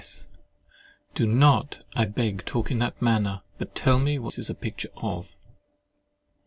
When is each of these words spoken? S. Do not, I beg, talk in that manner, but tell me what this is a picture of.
S. 0.01 0.25
Do 1.13 1.27
not, 1.27 1.83
I 1.93 2.05
beg, 2.05 2.43
talk 2.43 2.71
in 2.71 2.79
that 2.79 2.99
manner, 3.03 3.43
but 3.59 3.75
tell 3.75 3.99
me 3.99 4.17
what 4.17 4.31
this 4.33 4.39
is 4.39 4.49
a 4.49 4.55
picture 4.55 4.89
of. 4.97 5.37